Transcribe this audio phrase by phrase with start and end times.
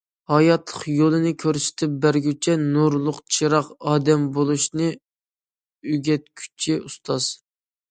[0.31, 4.91] ھاياتلىق يولىنى كۆرسىتىپ بەرگۈچى نۇرلۇق چىراغ، ئادەم بولۇشنى
[5.93, 7.33] ئۆگەتكۈچى ئۇستاز.